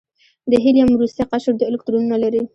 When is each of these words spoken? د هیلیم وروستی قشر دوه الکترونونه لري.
د 0.51 0.53
هیلیم 0.63 0.89
وروستی 0.93 1.23
قشر 1.31 1.53
دوه 1.55 1.67
الکترونونه 1.69 2.15
لري. 2.23 2.41